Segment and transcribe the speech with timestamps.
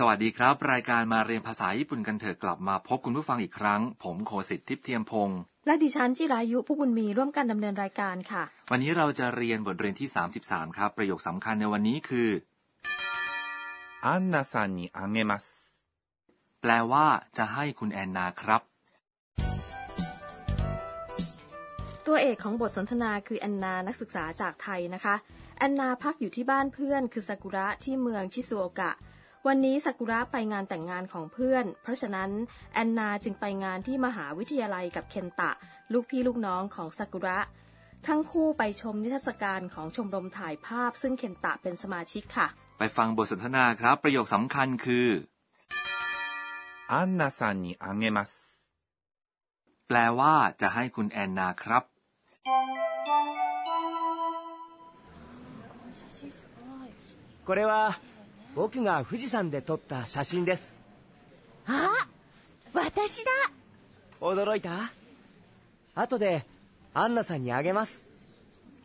[0.00, 10.08] สวัสดีครับ รายการมาเรียนภาษาญี่ปุ่นกันเถอะกลับมาพบคุณผู้ฟังอีกครั้ง ผมโคสิทธิ์ทิพย์เทียมพงศ์และดิฉันจิรายุผู้บุญมีร่วมกันดำเนินรายการค่ะ วันนี้เราจะเรียนบทเรียนที่
[10.42, 12.28] 33 ครับ ประโยคสำคัญในวันนี้คือ
[14.06, 15.46] อันนาซันนิอังเงมัส
[16.60, 17.06] แปลว่า
[17.38, 18.62] จะให้คุณแอนนาครับ
[22.06, 25.14] ตัวเอกของบทสนทนาคือแอนนานักศึกษาจากไทยนะคะ
[25.58, 28.92] แอนนาพักอยู่ที่บ้านเพื่อนคือซากุระที่เมืองชิซูโอกะ
[29.47, 32.29] วันนี้ซากุระไปงานแต่งงานของเพื่อน เพราะฉะนั้น
[32.73, 35.51] แอนนาจึงไปงานที่มหาวิทยาลัยกับเคนตะ
[35.93, 37.39] ลูกพี่ลูกน้องของซากุระ
[38.07, 42.47] ทั้งคู่ไปชมนิทรรศการของชมรมถ่ายภาพ ซึ่งเคนตะเป็นสมาชิกค่ะ
[42.79, 45.07] ไปฟังบทสนทนาครับ ประโยคสำคัญคือ
[46.93, 48.31] アンナさんにあげます。
[49.87, 51.83] แปลว่าจะให้คุณแอนนาครับ
[57.47, 57.73] これは
[58.55, 60.77] 僕が富士山で撮った写真です
[61.67, 62.07] あ
[62.73, 63.31] 私だ
[64.19, 64.91] 驚いた
[65.95, 66.45] 後で
[66.93, 68.05] アンナさんにあげます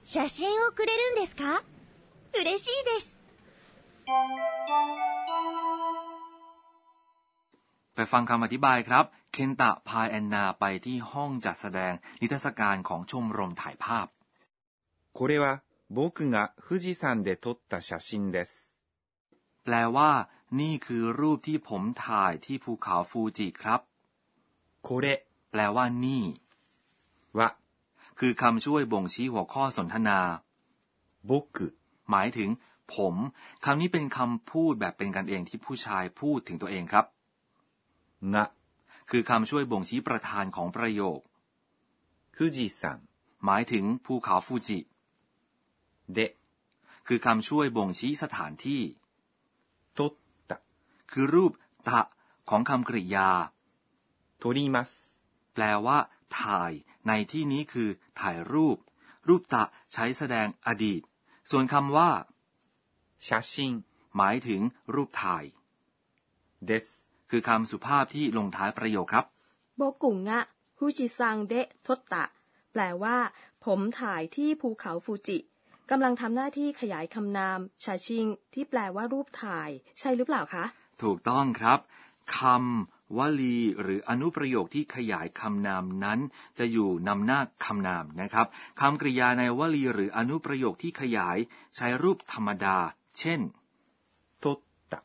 [0.05, 1.63] 写真をくれるんですか
[2.33, 3.17] 嬉しいです
[7.95, 14.07] ไปฟังคำอธิบายครับ เคนตะพาแอนนาไปที่ห้องจัดแสดงนิทรรศการของชมรมถ่ายภาพ
[15.17, 18.70] これは僕が富士山で撮った写真です。
[19.64, 20.12] แปลว่า
[20.60, 23.82] นี่คือรูปที่ผมถ่ายที่ภูเขาฟูจิครับ
[24.84, 25.08] โคเれ
[25.52, 26.24] แปลว่า นี่
[27.38, 27.50] วะ
[28.20, 30.20] คือคำช่วยบ่งชี้หัวข้อสนทนา
[31.30, 31.60] บุก
[32.10, 32.50] หมายถึง
[32.96, 33.16] ผม
[33.66, 37.06] คำนี้เป็นคำพูดแบบเป็นกันเองที่ผู้ชายพูดถึงตัวเองครับ
[38.34, 38.46] งะ
[39.10, 41.20] คือคำช่วยบ่งชี้ประธานของประโยค
[42.38, 43.00] ฟูจิซัง
[43.46, 44.80] หมายถึงภูเขาฟูจิ
[46.14, 46.20] เด
[47.08, 48.82] คือคำช่วยบ่งชี้สถานที่
[51.12, 51.52] คือรูป
[51.90, 52.02] ตะ
[52.50, 53.30] ของคำกริยา
[54.38, 54.92] โทริมัส
[55.54, 55.98] แปลว่า
[56.40, 56.72] ถ่าย
[57.08, 57.90] ในที่นี้คือ
[58.20, 58.78] ถ่ายรูป
[59.28, 59.64] รูปตะ
[59.94, 61.02] ใช้แสดงอดีต
[61.50, 62.10] ส่วนคำว่า
[63.28, 63.72] ชาชิง
[64.16, 64.62] หมายถึง
[64.94, 65.44] รูปถ่าย
[66.66, 66.88] เดส
[67.30, 69.26] คือคำสุภาพที่ลงท้ายประโยคครับ
[69.78, 70.40] โบกุงะ
[70.80, 72.26] ฮูจิซังเดะทตตะ
[72.72, 73.18] แปลว่า
[73.66, 75.38] ผมถ่ายที่ภูเขาฟูจิ
[75.90, 79.70] กำลังทำหน้าที่ขยายคำนามชาชิง ที่แปลว่ารูปถ่าย
[80.00, 80.66] ใช่หรือเปล่าคะ
[81.04, 81.80] ถูกต้องครับ
[82.38, 86.20] คำวลีหรืออนุประโยคที่ขยายคำนามนั้น
[86.60, 88.48] จะอยู่นำหน้าคำนามนะครับ
[88.80, 91.38] คำกริยาในวลีหรืออนุประโยคที่ขยาย
[91.76, 92.78] ใช้รูปธรรมดา
[93.20, 93.40] เช่น
[94.44, 94.54] ทุ
[94.92, 95.04] ตัก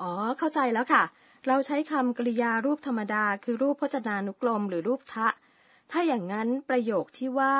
[0.00, 1.02] อ๋อ เข้าใจแล้วค่ะ
[1.46, 5.28] เราใช้คำกริยารูปธรรมดา คือรูปพจนานุกรมหรือรูปทะ
[5.90, 7.54] ถ้าอย่างนั้นประโยคที่ว่า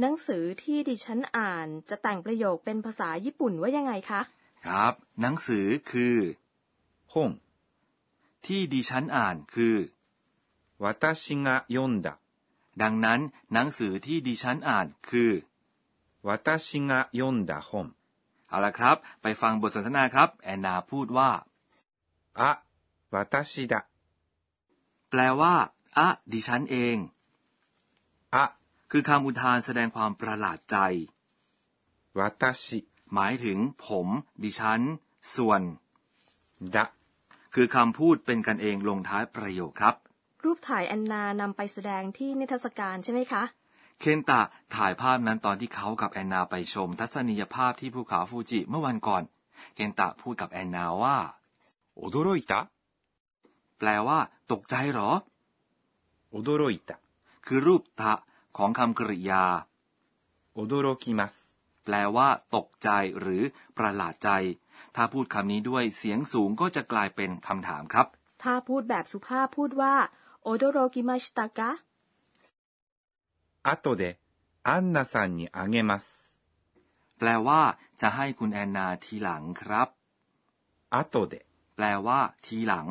[0.00, 4.20] หนังสือที่ดิฉันอ่าน จะแต่งประโยคเป็นภาษาญี่ปุ่นว่ายังไงคะ
[4.66, 6.16] ครับ หนังสือคือ
[7.11, 7.39] 本。
[8.45, 9.77] ที่ดิฉันอ่านคือ
[10.83, 10.85] 私
[11.45, 12.07] が読んだ。
[12.81, 13.19] ดังนั้น
[13.53, 15.31] หนังสือที่ดิฉันอ่านคือ
[16.27, 17.69] 私が読んだ本。
[18.49, 21.31] เอาละครับ ไปฟังบทสนทนาครับ แอนนาพูดว่า
[22.35, 22.41] あ、
[23.13, 23.73] 私だ。
[25.09, 25.55] แปลว่า
[25.97, 26.97] อะดิฉันเอง
[28.35, 28.37] あ、
[28.91, 30.77] คือคำอุทานแสดงความประหลาดใจ
[32.17, 32.21] 私
[33.13, 34.07] หมายถึง ผม
[34.43, 34.81] ดิฉัน
[35.35, 35.61] ส่วน
[36.75, 36.96] だ。
[37.54, 39.94] คือคำพูดเป็นกันเองลงท้ายประโยคครับ
[40.44, 43.42] รูปถ่ายแอนนานำไปแสดงที่นิทรรศการใช่ไหมคะ
[44.00, 44.40] เคนตะ
[44.74, 49.22] ถ่ายภาพนั้นตอนที่เขากับแอนนาไปชม ทัศนียภาพที่ภูเขาฟูจิเมื่อวันก่อน
[49.74, 51.16] เคนตะพูดกับแอนนาว่า
[51.94, 52.60] โอโดโรอิตะ
[53.78, 54.18] แปลว่า
[54.52, 55.10] ตกใจหรอ
[56.30, 56.98] โอโดโรอิตะ
[57.46, 58.12] คือรูปตะ
[58.56, 59.44] ของคำกริยา
[60.52, 61.34] โอโดโรคิมัส
[61.84, 62.88] แปลว่า ตกใจ
[63.20, 63.42] หรือ
[63.76, 64.28] ประหลาดใจ
[64.95, 68.07] ถ้าพูดคำนี้ด้วยเสียงสูงก็จะกลายเป็นคำถามครับ
[68.43, 69.95] ถ้าพูดแบบสุภาพพูดว่า
[70.43, 71.71] โอโดโรกิมาชิตากะ
[73.63, 74.03] 後で
[74.63, 76.43] アンナさんにあげます。
[77.17, 77.61] แปลว่า
[78.01, 79.89] จะให้คุณแอนนาทีหลังครับ
[80.91, 81.33] 後で
[81.75, 82.87] แปลว่า ทีหลัง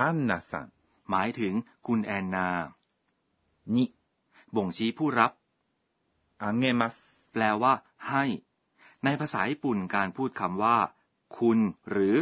[0.00, 0.66] アンナさん
[1.10, 1.54] หมายถึง
[1.86, 2.48] คุณแอนนา
[3.74, 3.76] に
[4.54, 5.32] บ่งชี้ผู้รับ
[6.42, 6.96] あげます。
[7.32, 7.72] แปลว่า
[8.08, 8.24] ให้
[9.05, 10.77] ในภาษาญี่ปุ่นการพูดคำว่า
[11.37, 11.59] คุณ
[11.89, 12.15] หรือ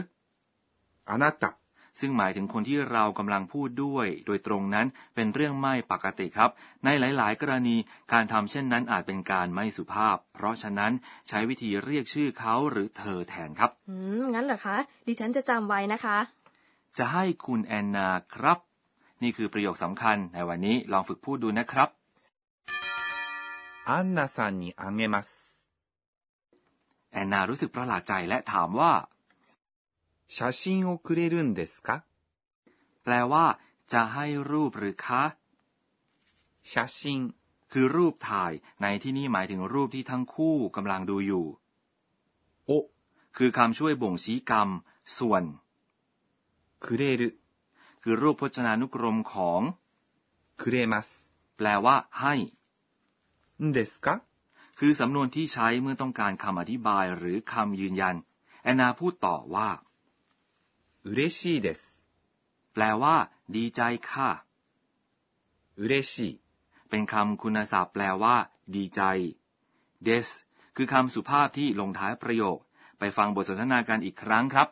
[1.09, 1.51] อานาตะ
[1.99, 6.49] ซึ่งหมายถึงคนที่เรากำลังพูดด้วย โดยตรงนั้นเป็นเรื่องไม่ปกติครับ
[6.85, 7.77] ในหลาย ๆ กรณี
[8.13, 10.91] การทำเช่นนั้นอาจเป็นการไม่สุภาพ เพราะฉะนั้น
[11.27, 14.77] ใช้วิธีเรียกชื่อเขาหรือเธอแทนครับ อืม งั้นเหรอคะ
[15.07, 16.17] ดิฉันจะจำไว้นะคะ
[16.97, 18.59] จะให้คุณแอนนาครับ
[19.23, 21.89] นี่คือประโยคสำคัญในวันนี้ลองฝึกพูดดูนะครับ
[23.89, 25.29] อันนาซันนิอังเงมัส
[27.18, 28.92] อนนารู้สึกประหลาดใจและถามว่า
[30.36, 31.88] 写真をくれるんですか
[33.02, 33.46] แปลว่า
[33.92, 35.22] จะให้รูปหรือคะ
[36.70, 37.34] 写真
[37.72, 41.46] คือรูปถ่าย ในที่นี้หมายถึงรูปที่ทั้งคู่กำลังดูอยู่
[42.68, 42.72] を
[43.36, 44.68] คือคำช่วยบ่งชี้กรรม
[45.16, 45.42] ส่วน
[46.84, 47.22] くれる
[48.02, 49.60] คือรูปพจนานุกรมของ
[50.60, 51.08] くれます
[51.56, 52.34] แปลว่า ให้
[53.62, 54.06] んですか
[54.78, 58.16] คือสำนวนที่ใช้เมื่อต้องการคำอธิบายหรือคำยืนยัน
[58.62, 59.68] แอนนาพูดต่อว่า
[61.16, 61.80] 嬉しいです
[62.72, 63.16] แปลว่า
[63.56, 64.30] ดีใจค่ะ
[65.88, 66.32] 嬉しい
[66.88, 68.36] เป็นคำคุณศัพท์แปลว่า
[68.76, 69.00] ดีใจ
[70.06, 70.28] des
[70.76, 72.58] คือคำสุภาพที่ลงท้ายประโยค
[72.98, 74.68] ไปฟังบทสนทนากันอีกครั้งครับ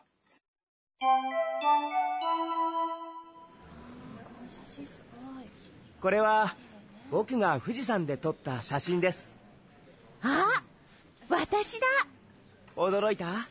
[6.03, 6.29] これは
[7.11, 9.33] 僕が富士山で撮った写真です
[10.21, 10.63] あ
[11.29, 11.87] 私だ
[12.75, 13.47] 驚いた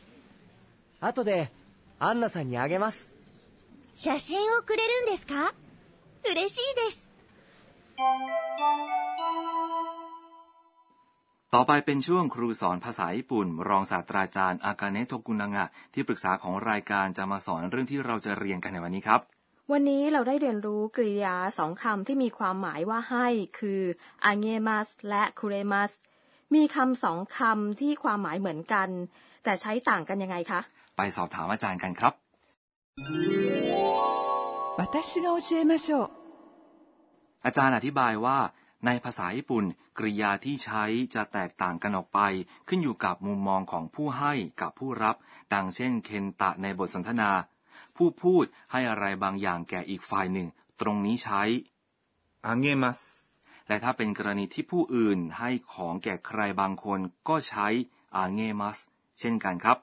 [0.99, 1.51] 後で
[1.99, 3.13] アンナさんにあげます
[3.93, 5.53] 写真をくれるんですか
[6.25, 7.03] 嬉しいです
[11.51, 19.21] ต่อไปเป็นช่วงครูสอนภาษาญี่ปุ่น รองศาสตราจารย์อากาเนะโทกุนางะที่ปรึกษาของรายการจะมาสอนเรื่องที่เราจะเรียนกันในวันนี้ครับ
[19.71, 23.27] วันนี้เราได้เรียนรู้กริยาสองคำที่มีความหมายว่าให้
[23.59, 23.81] คือ
[24.25, 25.91] อาเงมัสและคุเรมัส
[26.54, 28.88] มีคำสองคำที่ความหมายเหมือนกัน
[29.44, 30.60] แต่ใช้ต่างกันยังไงคะ
[30.96, 32.12] ไปสอบถามอาจารย์กันครับ
[37.44, 38.38] อาจารย์อธิบายว่า
[38.86, 39.64] ในภาษาญี่ปุ่น
[39.98, 40.84] กริยาที่ใช้
[41.14, 42.20] จะแตกต่างกันออกไป
[42.68, 45.16] ขึ้นอยู่กับมุมมองของผู้ให้กับผู้รับ
[45.54, 47.30] ดังเช่นเคนตะในบทสนทนา
[47.96, 50.48] ผู้พูดให้อะไรบางอย่างแก่อีกฝ่ายหนึ่ง
[50.80, 51.42] ตรงนี้ใช้
[52.46, 53.17] あげます
[53.68, 57.66] และถ้าเป็นกรณีที่ผู้อื่นให้ของแก่ใครบางคนก็ใช้
[58.16, 58.78] อาเงมัส
[59.20, 59.78] เช่นกันครับ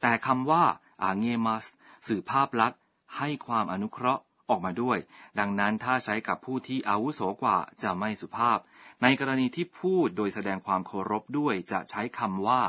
[0.00, 0.64] แต่คำว่า
[1.02, 1.64] อาเงมัส
[2.06, 2.80] สื่อภาพลักษณ์
[3.16, 4.98] ให้ความอนุเคราะห์ออกมาด้วย
[5.38, 8.58] ดังนั้นถ้าใช้กับผู้ที่อาวุโสกว่าจะไม่สุภาพ
[9.02, 12.62] ในกรณีที่พูดโดยแสดงความเคารพด้วยจะใช้คำว่า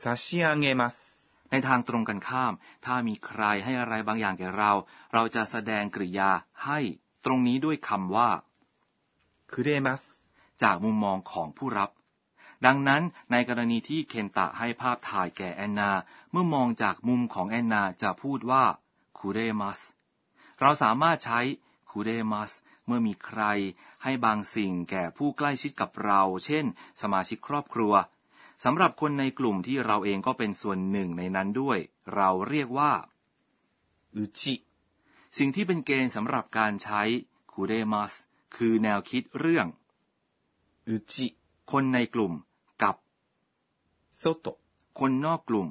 [0.00, 0.96] ซาชิอาเงมัส
[1.50, 2.52] ในทางตรงกันข้าม
[2.84, 4.72] ถ้ามีใครให้อะไรบางอย่างแก่เรา
[5.12, 6.30] เราจะแสดงกริยา
[6.64, 6.78] ให้
[7.24, 8.28] ตรงนี้ด้วยคำว่า
[9.50, 11.90] คือเจากมุมมองของผู้รับ
[12.66, 15.92] ดังนั้นในกรณีที่เคนตะให้ภาพถ่ายแก่แอนนา
[16.30, 18.64] เมื่อมองจากมุมของแอนนาจะพูดว่า
[19.18, 19.80] คูเรมัส
[20.60, 21.40] เราสามารถใช้
[21.90, 22.52] คูเรมัส
[22.86, 23.42] เมื่อมีใคร
[24.02, 26.64] ให้บางสิ่งแก่ผู้ใกล้ชิดกับเรา เช่น
[27.00, 27.92] สมาชิกครอบครัว
[28.64, 31.78] สำหรับคนในกลุ่มที่เราเองก็เป็นส่วนหนึ่งในนั้นด้วย
[32.14, 32.92] เราเรียกว่า
[34.14, 34.54] อุจิ
[35.38, 37.02] สิ่งที่เป็นเกณฑ์สำหรับการใช้
[37.52, 38.14] คูเรมัส
[38.56, 39.66] คือแนวคิดเรื่อง
[40.88, 41.26] อุจิ
[41.70, 42.32] คนในกลุ่ม
[42.82, 42.96] กับ
[44.18, 44.46] โซโต
[44.98, 45.68] คนนอกกลุ่ม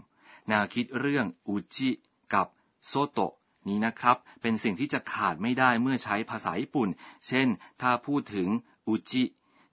[0.49, 1.89] แนวคิดเรื่องอุจิ
[2.33, 2.47] กับ
[2.87, 3.19] โซโต
[3.67, 6.89] นี้นะครับ เป็นสิ่งที่จะขาดไม่ได้เมื่อใช้ภาษาญี่ปุ่น
[7.27, 7.47] เช่น
[7.81, 8.49] ถ้าพูดถึง
[8.87, 9.23] อุจิ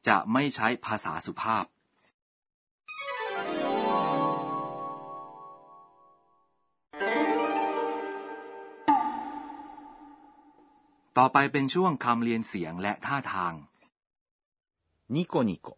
[0.07, 1.65] จะไม่ใช้ภาษาสุภาพ
[11.19, 13.53] ต่อไปเป็นช่วงคำเรียนเสียงและท่าทาง
[15.15, 15.69] นิโกนิโก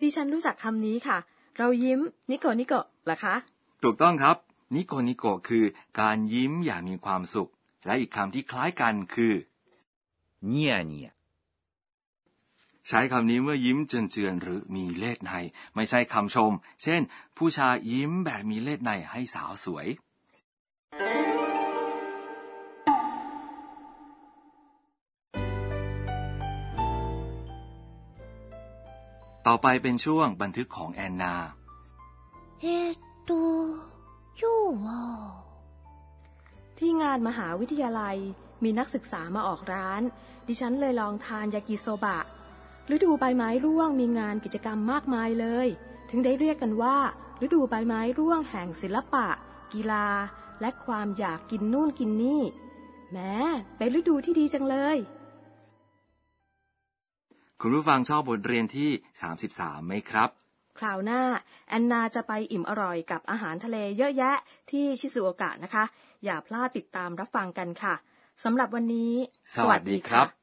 [0.00, 1.18] ดิฉันรู้จักคำนี้ค่ะ
[1.58, 2.72] เรายิ้ม ニコニコ
[3.04, 3.34] เหรอคะ
[3.82, 4.36] ถูกต้องครับ
[4.74, 5.64] ニコニコ คือ
[6.00, 7.50] การยิ้มอย่างมีความสุข
[7.86, 9.34] และอีกคำที่คล้ายกันคือ
[10.46, 11.10] ニヤニヤ
[12.88, 15.32] ใช้คำนี้เมื่อยิ้มเจื่อนหรือมีเลศนัย
[15.74, 17.00] ไม่ใช่คำชม เช่น
[17.36, 19.86] ผู้ชายยิ้มแบบมีเลศนัยให้สาวสวย
[29.46, 31.34] ต่อไปเป็นช่วงบันทึกของแอนนา
[32.60, 33.30] เอตโต
[34.40, 34.86] ยูว
[36.78, 38.16] ที่งานมหาวิทยาลัย
[38.64, 40.02] มีนักศึกษามาออกร้าน
[40.48, 42.18] ดิฉันเลยลองทานยากิโซบะ
[42.94, 45.68] ฤดูใบไม้ร่วงมีงานกิจกรรมมากมายเลย
[46.10, 46.96] ถึงได้เรียกกันว่า
[47.44, 49.26] ฤดูใบไม้ร่วงแห่งศิลปะ
[49.72, 50.08] กีฬา
[50.60, 52.42] และความอยากกินนู่นกินนี่
[53.12, 53.34] แม้
[53.76, 54.96] เป็นฤดูที่ดีจังเลย
[57.64, 58.90] คุณผู้ฟังชอบบทเรียนที่
[59.38, 60.28] 33 ไหมครับ
[60.78, 61.22] คราวหน้า
[61.68, 64.36] แอนนาจะไปอิ่มอร่อยกับอาหารทะเลเยอะแยะ
[64.70, 65.84] ที่ชิซูโอกะนะคะ
[66.24, 67.94] อย่าพลาดติดตามรับฟังกันค่ะ
[68.44, 69.12] สำหรับวันนี้
[69.56, 70.41] สวัสดีครับ